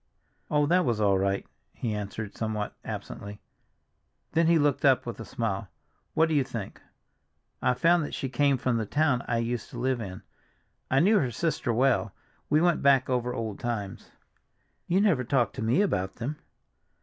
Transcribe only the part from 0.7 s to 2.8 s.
was all right!" he answered somewhat